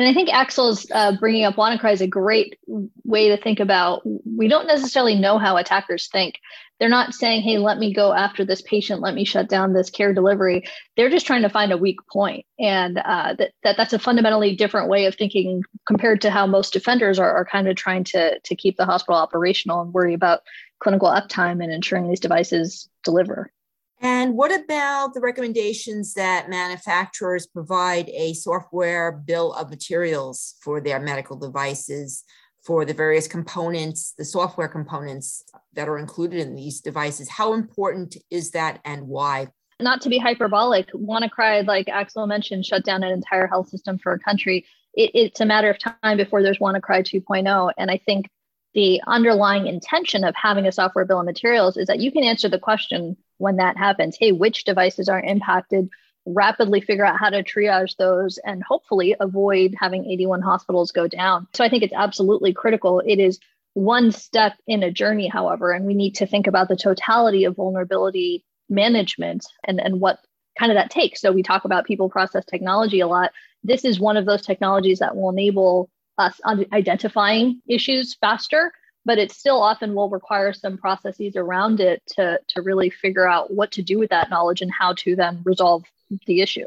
And 0.00 0.08
I 0.08 0.14
think 0.14 0.30
Axel's 0.30 0.90
uh, 0.92 1.14
bringing 1.20 1.44
up 1.44 1.56
WannaCry 1.56 1.92
is 1.92 2.00
a 2.00 2.06
great 2.06 2.58
way 3.04 3.28
to 3.28 3.36
think 3.36 3.60
about. 3.60 4.00
We 4.24 4.48
don't 4.48 4.66
necessarily 4.66 5.14
know 5.14 5.36
how 5.36 5.58
attackers 5.58 6.08
think. 6.08 6.36
They're 6.78 6.88
not 6.88 7.12
saying, 7.12 7.42
"Hey, 7.42 7.58
let 7.58 7.76
me 7.76 7.92
go 7.92 8.14
after 8.14 8.42
this 8.42 8.62
patient. 8.62 9.02
Let 9.02 9.14
me 9.14 9.26
shut 9.26 9.50
down 9.50 9.74
this 9.74 9.90
care 9.90 10.14
delivery." 10.14 10.64
They're 10.96 11.10
just 11.10 11.26
trying 11.26 11.42
to 11.42 11.50
find 11.50 11.70
a 11.70 11.76
weak 11.76 11.98
point, 12.10 12.46
and 12.58 12.96
uh, 12.96 13.34
that, 13.34 13.50
that 13.62 13.76
that's 13.76 13.92
a 13.92 13.98
fundamentally 13.98 14.56
different 14.56 14.88
way 14.88 15.04
of 15.04 15.16
thinking 15.16 15.64
compared 15.86 16.22
to 16.22 16.30
how 16.30 16.46
most 16.46 16.72
defenders 16.72 17.18
are, 17.18 17.36
are 17.36 17.44
kind 17.44 17.68
of 17.68 17.76
trying 17.76 18.04
to 18.04 18.40
to 18.40 18.56
keep 18.56 18.78
the 18.78 18.86
hospital 18.86 19.20
operational 19.20 19.82
and 19.82 19.92
worry 19.92 20.14
about 20.14 20.40
clinical 20.78 21.10
uptime 21.10 21.62
and 21.62 21.70
ensuring 21.70 22.08
these 22.08 22.20
devices 22.20 22.88
deliver. 23.04 23.52
And 24.00 24.34
what 24.34 24.50
about 24.50 25.12
the 25.12 25.20
recommendations 25.20 26.14
that 26.14 26.48
manufacturers 26.48 27.46
provide 27.46 28.08
a 28.08 28.32
software 28.32 29.12
bill 29.12 29.52
of 29.52 29.68
materials 29.68 30.54
for 30.62 30.80
their 30.80 30.98
medical 30.98 31.36
devices 31.36 32.24
for 32.62 32.84
the 32.84 32.94
various 32.94 33.26
components, 33.26 34.14
the 34.16 34.24
software 34.24 34.68
components 34.68 35.44
that 35.74 35.88
are 35.88 35.98
included 35.98 36.40
in 36.40 36.54
these 36.54 36.80
devices? 36.80 37.28
How 37.28 37.52
important 37.52 38.16
is 38.30 38.52
that 38.52 38.80
and 38.86 39.06
why? 39.06 39.48
Not 39.80 40.00
to 40.02 40.08
be 40.08 40.18
hyperbolic, 40.18 40.90
WannaCry, 40.92 41.66
like 41.66 41.88
Axel 41.88 42.26
mentioned, 42.26 42.64
shut 42.64 42.84
down 42.84 43.02
an 43.02 43.12
entire 43.12 43.46
health 43.46 43.68
system 43.68 43.98
for 43.98 44.12
a 44.12 44.18
country. 44.18 44.64
It, 44.94 45.10
it's 45.14 45.40
a 45.40 45.46
matter 45.46 45.70
of 45.70 45.78
time 45.78 46.16
before 46.16 46.42
there's 46.42 46.58
WannaCry 46.58 47.04
2.0. 47.04 47.72
And 47.76 47.90
I 47.90 47.98
think 47.98 48.28
the 48.74 49.00
underlying 49.06 49.66
intention 49.66 50.24
of 50.24 50.34
having 50.34 50.66
a 50.66 50.72
software 50.72 51.04
bill 51.04 51.20
of 51.20 51.26
materials 51.26 51.76
is 51.76 51.88
that 51.88 52.00
you 52.00 52.12
can 52.12 52.22
answer 52.22 52.48
the 52.48 52.58
question 52.58 53.16
when 53.38 53.56
that 53.56 53.76
happens. 53.76 54.16
Hey 54.18 54.32
which 54.32 54.64
devices 54.64 55.08
are 55.08 55.20
impacted? 55.20 55.88
Rapidly 56.26 56.80
figure 56.80 57.04
out 57.04 57.18
how 57.18 57.30
to 57.30 57.42
triage 57.42 57.96
those 57.96 58.38
and 58.38 58.62
hopefully 58.62 59.16
avoid 59.18 59.74
having 59.78 60.04
81 60.04 60.42
hospitals 60.42 60.92
go 60.92 61.08
down. 61.08 61.48
So 61.54 61.64
i 61.64 61.68
think 61.68 61.82
it's 61.82 61.94
absolutely 61.94 62.52
critical. 62.52 63.00
It 63.00 63.18
is 63.18 63.40
one 63.74 64.12
step 64.12 64.54
in 64.66 64.82
a 64.82 64.90
journey 64.90 65.28
however 65.28 65.72
and 65.72 65.84
we 65.84 65.94
need 65.94 66.16
to 66.16 66.26
think 66.26 66.46
about 66.46 66.68
the 66.68 66.76
totality 66.76 67.44
of 67.44 67.56
vulnerability 67.56 68.44
management 68.68 69.44
and, 69.64 69.80
and 69.80 70.00
what 70.00 70.20
kind 70.58 70.70
of 70.70 70.76
that 70.76 70.90
takes. 70.90 71.20
So 71.20 71.32
we 71.32 71.42
talk 71.42 71.64
about 71.64 71.86
people 71.86 72.08
process 72.08 72.44
technology 72.44 73.00
a 73.00 73.06
lot. 73.06 73.32
This 73.64 73.84
is 73.84 74.00
one 74.00 74.16
of 74.16 74.26
those 74.26 74.42
technologies 74.42 74.98
that 75.00 75.16
will 75.16 75.30
enable 75.30 75.90
us 76.18 76.40
identifying 76.72 77.60
issues 77.66 78.14
faster 78.20 78.72
but 79.04 79.18
it 79.18 79.32
still 79.32 79.62
often 79.62 79.94
will 79.94 80.08
require 80.08 80.52
some 80.52 80.76
processes 80.76 81.34
around 81.36 81.80
it 81.80 82.02
to, 82.06 82.38
to 82.48 82.62
really 82.62 82.90
figure 82.90 83.28
out 83.28 83.52
what 83.52 83.72
to 83.72 83.82
do 83.82 83.98
with 83.98 84.10
that 84.10 84.30
knowledge 84.30 84.60
and 84.60 84.70
how 84.70 84.92
to 84.92 85.16
then 85.16 85.40
resolve 85.44 85.84
the 86.26 86.40
issue. 86.40 86.66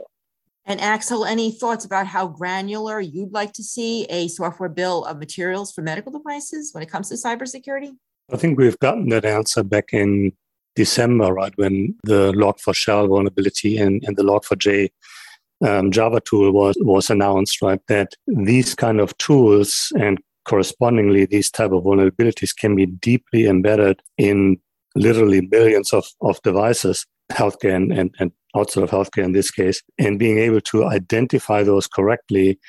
And 0.65 0.79
Axel, 0.79 1.25
any 1.25 1.51
thoughts 1.51 1.83
about 1.83 2.07
how 2.07 2.27
granular 2.27 2.99
you'd 2.99 3.33
like 3.33 3.51
to 3.53 3.63
see 3.63 4.05
a 4.05 4.29
software 4.29 4.69
bill 4.69 5.03
of 5.05 5.19
materials 5.19 5.73
for 5.73 5.81
medical 5.81 6.11
devices 6.11 6.73
when 6.73 6.81
it 6.81 6.89
comes 6.89 7.09
to 7.09 7.15
cybersecurity? 7.15 7.91
I 8.31 8.37
think 8.37 8.57
we've 8.57 8.79
gotten 8.79 9.09
that 9.09 9.25
answer 9.25 9.61
back 9.61 9.93
in 9.93 10.31
December, 10.75 11.33
right, 11.33 11.53
when 11.57 11.95
the 12.03 12.31
log4shell 12.31 13.09
vulnerability 13.09 13.77
and, 13.77 14.03
and 14.05 14.15
the 14.15 14.23
log4j 14.23 14.89
um, 15.63 15.91
Java 15.91 16.19
tool 16.19 16.51
was 16.51 16.75
was 16.81 17.09
announced, 17.09 17.61
right? 17.61 17.79
That 17.87 18.13
these 18.27 18.75
kind 18.75 18.99
of 18.99 19.17
tools 19.17 19.91
and 19.99 20.19
correspondingly 20.45 21.25
these 21.25 21.49
type 21.49 21.71
of 21.71 21.83
vulnerabilities 21.83 22.55
can 22.55 22.75
be 22.75 22.85
deeply 22.85 23.47
embedded 23.47 24.01
in 24.17 24.57
literally 24.95 25.41
millions 25.49 25.93
of, 25.93 26.05
of 26.21 26.41
devices, 26.43 27.05
healthcare 27.31 27.75
and, 27.75 27.91
and, 27.91 28.13
and 28.19 28.31
outside 28.55 28.83
of 28.83 28.91
healthcare 28.91 29.23
in 29.23 29.31
this 29.31 29.49
case. 29.49 29.81
And 29.97 30.19
being 30.19 30.37
able 30.37 30.61
to 30.61 30.85
identify 30.85 31.63
those 31.63 31.87
correctly 31.87 32.59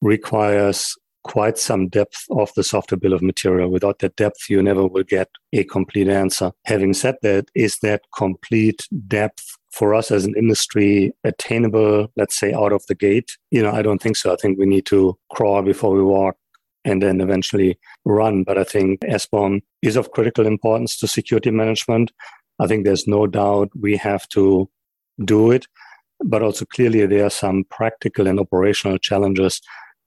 requires 0.00 0.94
quite 1.24 1.58
some 1.58 1.88
depth 1.88 2.26
of 2.30 2.52
the 2.54 2.62
software 2.62 2.98
bill 2.98 3.14
of 3.14 3.22
material. 3.22 3.70
Without 3.70 3.98
that 4.00 4.16
depth, 4.16 4.48
you 4.50 4.62
never 4.62 4.86
will 4.86 5.02
get 5.02 5.28
a 5.54 5.64
complete 5.64 6.08
answer. 6.08 6.52
Having 6.66 6.94
said 6.94 7.16
that, 7.22 7.46
is 7.54 7.78
that 7.78 8.02
complete 8.14 8.86
depth 9.08 9.56
for 9.74 9.94
us 9.94 10.10
as 10.10 10.24
an 10.24 10.34
industry 10.36 11.12
attainable, 11.24 12.08
let's 12.16 12.38
say, 12.38 12.52
out 12.52 12.72
of 12.72 12.84
the 12.86 12.94
gate? 12.94 13.36
You 13.50 13.62
know, 13.62 13.72
I 13.72 13.82
don't 13.82 14.00
think 14.00 14.16
so. 14.16 14.32
I 14.32 14.36
think 14.36 14.58
we 14.58 14.66
need 14.66 14.86
to 14.86 15.18
crawl 15.30 15.62
before 15.62 15.92
we 15.94 16.02
walk 16.02 16.36
and 16.84 17.02
then 17.02 17.20
eventually 17.20 17.78
run. 18.04 18.44
But 18.44 18.58
I 18.58 18.64
think 18.64 19.00
SBOM 19.00 19.62
is 19.82 19.96
of 19.96 20.12
critical 20.12 20.46
importance 20.46 20.98
to 20.98 21.08
security 21.08 21.50
management. 21.50 22.12
I 22.60 22.66
think 22.66 22.84
there's 22.84 23.08
no 23.08 23.26
doubt 23.26 23.70
we 23.78 23.96
have 23.96 24.28
to 24.28 24.70
do 25.24 25.50
it, 25.50 25.66
but 26.24 26.42
also 26.42 26.64
clearly 26.64 27.04
there 27.06 27.26
are 27.26 27.30
some 27.30 27.64
practical 27.70 28.26
and 28.26 28.38
operational 28.38 28.98
challenges 28.98 29.60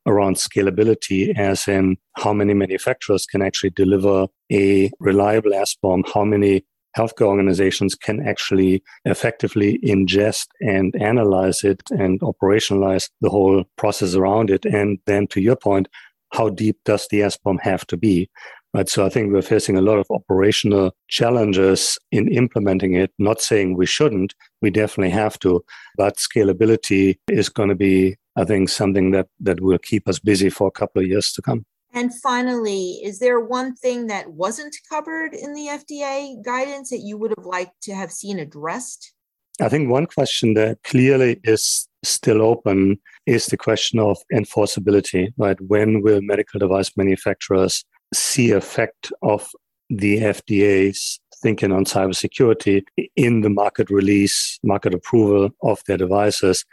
around 0.06 0.38
scalability, 0.38 1.38
as 1.38 1.68
in 1.68 1.98
how 2.16 2.32
many 2.32 2.54
manufacturers 2.54 3.26
can 3.26 3.42
actually 3.42 3.72
deliver 3.72 4.28
a 4.52 4.90
reliable 5.00 5.52
SBOM, 5.52 6.10
how 6.14 6.24
many 6.24 6.64
healthcare 6.98 7.28
organizations 7.28 7.94
can 7.96 8.28
actually 8.28 8.84
effectively 9.06 9.80
ingest 9.84 10.48
and 10.62 10.96
analyze 11.00 11.64
it 11.64 11.82
and 11.92 12.20
operationalize 12.22 13.10
the 13.22 13.30
whole 13.30 13.64
process 13.78 14.16
around 14.16 14.50
it. 14.50 14.66
And 14.66 14.98
then 15.06 15.28
to 15.28 15.40
your 15.42 15.56
point, 15.56 15.88
how 16.34 16.50
deep 16.50 16.78
does 16.84 17.08
the 17.10 17.22
SBOM 17.22 17.58
have 17.62 17.86
to 17.88 17.98
be? 17.98 18.30
Right. 18.74 18.90
So 18.90 19.06
I 19.06 19.10
think 19.10 19.32
we're 19.32 19.42
facing 19.42 19.78
a 19.78 19.82
lot 19.82 19.98
of 19.98 20.08
operational 20.12 20.92
challenges 21.08 21.98
in 22.12 22.28
implementing 22.28 22.96
it. 22.96 23.12
Not 23.18 23.42
saying 23.42 23.78
we 23.78 23.86
shouldn't, 23.86 24.36
we 24.62 24.70
definitely 24.70 25.12
have 25.12 25.40
to, 25.40 25.64
but 25.96 26.18
scalability 26.18 27.18
is 27.30 27.48
going 27.48 27.70
to 27.70 27.76
be, 27.76 28.18
I 28.36 28.44
think, 28.44 28.70
something 28.70 29.12
that 29.12 29.28
that 29.40 29.62
will 29.62 29.80
keep 29.80 30.08
us 30.08 30.20
busy 30.20 30.50
for 30.50 30.68
a 30.68 30.78
couple 30.80 31.02
of 31.02 31.08
years 31.08 31.32
to 31.34 31.42
come. 31.42 31.66
And 31.94 32.14
finally, 32.14 33.00
is 33.04 33.20
there 33.20 33.40
one 33.40 33.76
thing 33.76 34.08
that 34.08 34.32
wasn't 34.32 34.76
covered 34.90 35.34
in 35.34 35.54
the 35.54 35.68
FDA 35.68 36.44
guidance 36.44 36.90
that 36.90 37.00
you 37.00 37.18
would 37.18 37.34
have 37.38 37.46
liked 37.46 37.82
to 37.84 37.96
have 37.96 38.12
seen 38.12 38.40
addressed? 38.40 39.14
I 39.60 39.70
think 39.70 39.90
one 39.90 40.06
question 40.06 40.54
that 40.54 40.84
clearly 40.84 41.40
is 41.44 41.88
still 42.04 42.42
open 42.42 43.00
is 43.26 43.48
the 43.48 43.58
question 43.58 44.00
of 44.00 44.18
enforceability, 44.32 45.34
right? 45.38 45.60
When 45.62 46.02
will 46.04 46.22
medical 46.22 46.60
device 46.60 46.92
manufacturers 46.96 47.84
see 48.14 48.52
effect 48.52 49.12
of 49.24 49.50
the 49.90 50.20
FDA's 50.20 51.20
thinking 51.42 51.72
on 51.72 51.86
cybersecurity 51.86 52.84
in 53.16 53.42
the 53.42 53.50
market 53.50 53.90
release, 53.90 54.60
market 54.64 54.94
approval 54.94 55.50
of 55.64 55.82
their 55.88 55.98
devices, 55.98 56.66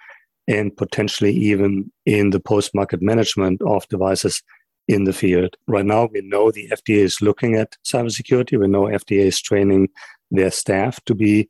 and 0.46 0.76
potentially 0.76 1.32
even 1.32 1.90
in 2.04 2.30
the 2.30 2.40
post 2.40 2.74
market 2.74 3.00
management 3.00 3.62
of 3.62 3.88
devices 3.88 4.42
in 4.88 5.04
the 5.04 5.12
field. 5.12 5.56
Right 5.66 5.84
now, 5.84 6.08
we 6.12 6.20
know 6.20 6.50
the 6.50 6.68
FDA 6.68 6.98
is 6.98 7.22
looking 7.22 7.54
at 7.56 7.76
cybersecurity. 7.84 8.58
We 8.58 8.68
know 8.68 8.82
FDA 8.82 9.24
is 9.24 9.40
training 9.40 9.88
their 10.30 10.50
staff 10.50 11.02
to 11.06 11.14
be 11.14 11.48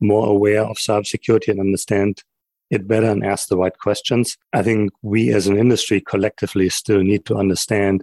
more 0.00 0.28
aware 0.28 0.62
of 0.62 0.76
cybersecurity 0.76 1.48
and 1.48 1.60
understand 1.60 2.22
it 2.70 2.86
better 2.86 3.06
and 3.06 3.24
ask 3.24 3.48
the 3.48 3.56
right 3.56 3.76
questions. 3.78 4.36
I 4.52 4.62
think 4.62 4.90
we 5.02 5.32
as 5.32 5.46
an 5.46 5.56
industry 5.56 6.00
collectively 6.00 6.68
still 6.68 7.02
need 7.02 7.24
to 7.26 7.36
understand 7.36 8.02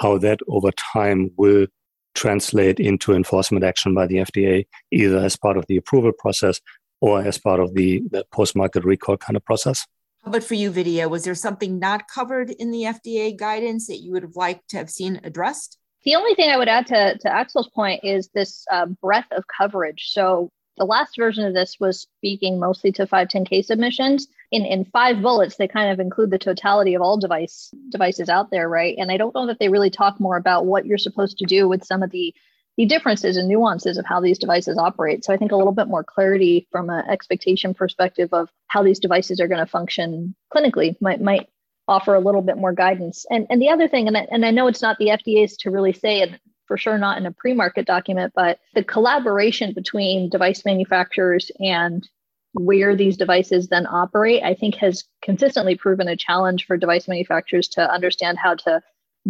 how 0.00 0.18
that 0.18 0.40
over 0.48 0.70
time 0.72 1.30
will 1.36 1.66
translate 2.14 2.80
into 2.80 3.14
enforcement 3.14 3.64
action 3.64 3.94
by 3.94 4.06
the 4.06 4.16
FDA, 4.16 4.66
either 4.90 5.18
as 5.18 5.36
part 5.36 5.56
of 5.56 5.66
the 5.68 5.76
approval 5.76 6.12
process 6.18 6.60
or 7.00 7.22
as 7.22 7.38
part 7.38 7.60
of 7.60 7.74
the, 7.74 8.02
the 8.10 8.24
post 8.32 8.56
market 8.56 8.84
recall 8.84 9.16
kind 9.16 9.36
of 9.36 9.44
process. 9.44 9.86
How 10.22 10.30
about 10.30 10.44
for 10.44 10.54
you, 10.54 10.70
Vidya? 10.70 11.08
Was 11.08 11.24
there 11.24 11.34
something 11.34 11.78
not 11.78 12.08
covered 12.08 12.50
in 12.50 12.70
the 12.70 12.82
FDA 12.82 13.36
guidance 13.36 13.86
that 13.86 14.00
you 14.00 14.12
would 14.12 14.22
have 14.22 14.36
liked 14.36 14.68
to 14.70 14.76
have 14.76 14.90
seen 14.90 15.20
addressed? 15.24 15.78
The 16.04 16.14
only 16.14 16.34
thing 16.34 16.50
I 16.50 16.56
would 16.56 16.68
add 16.68 16.86
to, 16.88 17.18
to 17.18 17.32
Axel's 17.32 17.68
point 17.74 18.00
is 18.04 18.28
this 18.34 18.64
uh, 18.70 18.86
breadth 18.86 19.32
of 19.32 19.44
coverage. 19.58 20.10
So 20.12 20.50
the 20.76 20.86
last 20.86 21.16
version 21.16 21.44
of 21.44 21.54
this 21.54 21.76
was 21.78 22.06
speaking 22.18 22.58
mostly 22.58 22.90
to 22.92 23.06
510k 23.06 23.64
submissions. 23.64 24.28
In 24.50 24.64
in 24.64 24.86
five 24.86 25.20
bullets, 25.20 25.56
they 25.56 25.68
kind 25.68 25.92
of 25.92 26.00
include 26.00 26.30
the 26.30 26.38
totality 26.38 26.94
of 26.94 27.02
all 27.02 27.18
device 27.18 27.70
devices 27.90 28.28
out 28.28 28.50
there, 28.50 28.68
right? 28.68 28.96
And 28.98 29.12
I 29.12 29.18
don't 29.18 29.34
know 29.34 29.46
that 29.46 29.58
they 29.58 29.68
really 29.68 29.90
talk 29.90 30.18
more 30.18 30.36
about 30.36 30.66
what 30.66 30.86
you're 30.86 30.98
supposed 30.98 31.38
to 31.38 31.44
do 31.44 31.68
with 31.68 31.84
some 31.84 32.02
of 32.02 32.10
the 32.10 32.34
the 32.80 32.86
differences 32.86 33.36
and 33.36 33.46
nuances 33.46 33.98
of 33.98 34.06
how 34.06 34.22
these 34.22 34.38
devices 34.38 34.78
operate. 34.78 35.22
So 35.22 35.34
I 35.34 35.36
think 35.36 35.52
a 35.52 35.56
little 35.56 35.74
bit 35.74 35.86
more 35.86 36.02
clarity 36.02 36.66
from 36.72 36.88
an 36.88 37.04
expectation 37.10 37.74
perspective 37.74 38.30
of 38.32 38.48
how 38.68 38.82
these 38.82 38.98
devices 38.98 39.38
are 39.38 39.48
going 39.48 39.60
to 39.60 39.70
function 39.70 40.34
clinically 40.54 40.96
might 40.98 41.20
might 41.20 41.50
offer 41.88 42.14
a 42.14 42.20
little 42.20 42.40
bit 42.40 42.56
more 42.56 42.72
guidance. 42.72 43.26
And 43.30 43.46
and 43.50 43.60
the 43.60 43.68
other 43.68 43.86
thing, 43.86 44.08
and 44.08 44.16
I, 44.16 44.26
and 44.30 44.46
I 44.46 44.50
know 44.50 44.66
it's 44.66 44.80
not 44.80 44.96
the 44.96 45.08
FDA's 45.08 45.58
to 45.58 45.70
really 45.70 45.92
say, 45.92 46.22
and 46.22 46.40
for 46.68 46.78
sure 46.78 46.96
not 46.96 47.18
in 47.18 47.26
a 47.26 47.32
pre-market 47.32 47.84
document, 47.84 48.32
but 48.34 48.58
the 48.74 48.82
collaboration 48.82 49.74
between 49.74 50.30
device 50.30 50.64
manufacturers 50.64 51.50
and 51.60 52.08
where 52.54 52.96
these 52.96 53.18
devices 53.18 53.68
then 53.68 53.86
operate, 53.88 54.42
I 54.42 54.54
think 54.54 54.76
has 54.76 55.04
consistently 55.20 55.76
proven 55.76 56.08
a 56.08 56.16
challenge 56.16 56.64
for 56.64 56.78
device 56.78 57.08
manufacturers 57.08 57.68
to 57.68 57.92
understand 57.92 58.38
how 58.38 58.54
to 58.54 58.80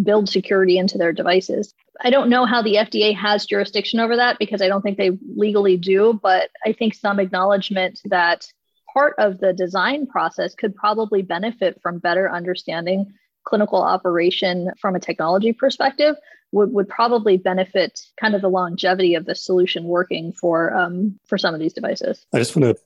build 0.03 0.29
security 0.29 0.79
into 0.79 0.99
their 0.99 1.13
devices. 1.13 1.75
I 2.01 2.11
don't 2.11 2.31
know 2.31 2.47
how 2.47 2.63
the 2.63 2.75
FDA 2.75 3.15
has 3.17 3.47
jurisdiction 3.47 4.01
over 4.01 4.17
that 4.17 4.39
because 4.39 4.63
I 4.63 4.69
don't 4.69 4.83
think 4.83 4.97
they 4.97 5.19
legally 5.37 5.77
do, 5.77 6.19
but 6.23 6.51
I 6.65 6.73
think 6.73 6.95
some 6.95 7.19
acknowledgement 7.19 8.01
that 8.07 8.47
part 8.95 9.15
of 9.19 9.39
the 9.39 9.53
design 9.53 10.07
process 10.07 10.55
could 10.55 10.75
probably 10.75 11.23
benefit 11.23 11.81
from 11.83 11.99
better 11.99 12.31
understanding 12.31 13.13
clinical 13.45 13.83
operation 13.83 14.71
from 14.81 14.95
a 14.95 15.01
technology 15.01 15.53
perspective 15.53 16.17
would, 16.53 16.73
would 16.73 16.89
probably 16.89 17.37
benefit 17.37 18.01
kind 18.21 18.35
of 18.35 18.43
the 18.43 18.49
longevity 18.49 19.15
of 19.15 19.25
the 19.25 19.35
solution 19.35 19.85
working 19.85 20.33
for 20.33 20.75
um, 20.75 21.19
for 21.27 21.39
some 21.39 21.55
of 21.55 21.61
these 21.61 21.73
devices. 21.73 22.27
I 22.33 22.39
just 22.39 22.57
want 22.57 22.77
to 22.77 22.83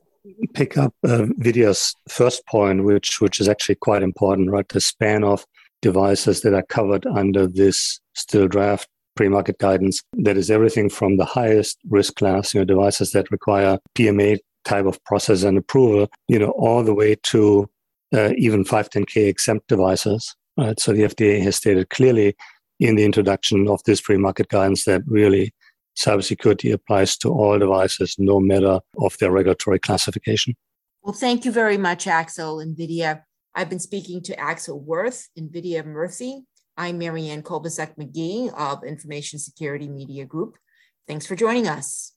pick 0.55 0.77
up 0.77 0.95
uh, 1.05 1.27
Vidya's 1.39 1.95
first 2.09 2.47
point, 2.47 2.85
which 2.85 3.21
which 3.21 3.41
is 3.41 3.49
actually 3.49 3.77
quite 3.77 4.03
important, 4.03 4.51
right? 4.51 4.69
The 4.69 4.81
span 4.81 5.25
of 5.25 5.47
devices 5.85 6.41
that 6.41 6.55
are 6.55 6.65
covered 6.71 7.05
under 7.07 7.47
this 7.47 8.01
still 8.15 8.49
draft 8.49 8.89
pre-market 9.17 9.59
guidance. 9.59 10.01
That 10.15 10.39
is 10.39 10.51
everything 10.51 10.89
from 10.89 11.19
the 11.19 11.27
highest 11.27 11.79
risk 11.91 12.17
class, 12.17 12.55
you 12.55 12.61
know, 12.61 12.65
devices 12.65 13.11
that 13.13 13.31
require 13.31 13.79
PMA 13.97 14.39
type 14.65 14.87
of 14.87 14.99
process 15.05 15.43
and 15.43 15.59
approval, 15.59 16.09
you 16.27 16.39
know, 16.39 16.53
all 16.53 16.83
the 16.83 16.95
way 16.95 17.17
to 17.33 17.69
uh, 18.15 18.33
even 18.39 18.65
510k 18.65 19.29
exempt 19.29 19.69
devices. 19.69 20.35
Right? 20.57 20.81
So 20.81 20.93
the 20.93 21.03
FDA 21.03 21.43
has 21.43 21.57
stated 21.57 21.91
clearly 21.91 22.35
in 22.81 22.97
the 22.97 23.05
introduction 23.05 23.69
of 23.69 23.83
this 23.85 24.01
pre-market 24.01 24.49
guidance 24.49 24.85
that 24.85 25.03
really 25.07 25.53
cybersecurity 25.97 26.73
applies 26.73 27.17
to 27.19 27.29
all 27.29 27.59
devices, 27.59 28.17
no 28.19 28.41
matter 28.41 28.81
of 28.99 29.17
their 29.19 29.31
regulatory 29.31 29.79
classification. 29.79 30.55
Well, 31.03 31.13
thank 31.13 31.45
you 31.45 31.53
very 31.53 31.77
much, 31.77 32.07
Axel 32.07 32.59
and 32.59 32.75
Vidya. 32.75 33.25
I've 33.57 33.71
been 33.71 33.79
speaking 33.79 34.21
to 34.23 34.39
Axel 34.39 34.81
Wirth, 34.81 35.29
and 35.37 35.53
Vidya 35.53 35.85
Murthy. 35.85 36.41
I'm 36.77 36.99
Marianne 36.99 37.45
Kolbasuk 37.45 37.97
McGee 37.97 38.53
of 38.53 38.83
Information 38.83 39.39
Security 39.39 39.89
Media 39.89 40.25
Group. 40.25 40.57
Thanks 41.07 41.25
for 41.25 41.37
joining 41.37 41.69
us. 41.69 42.14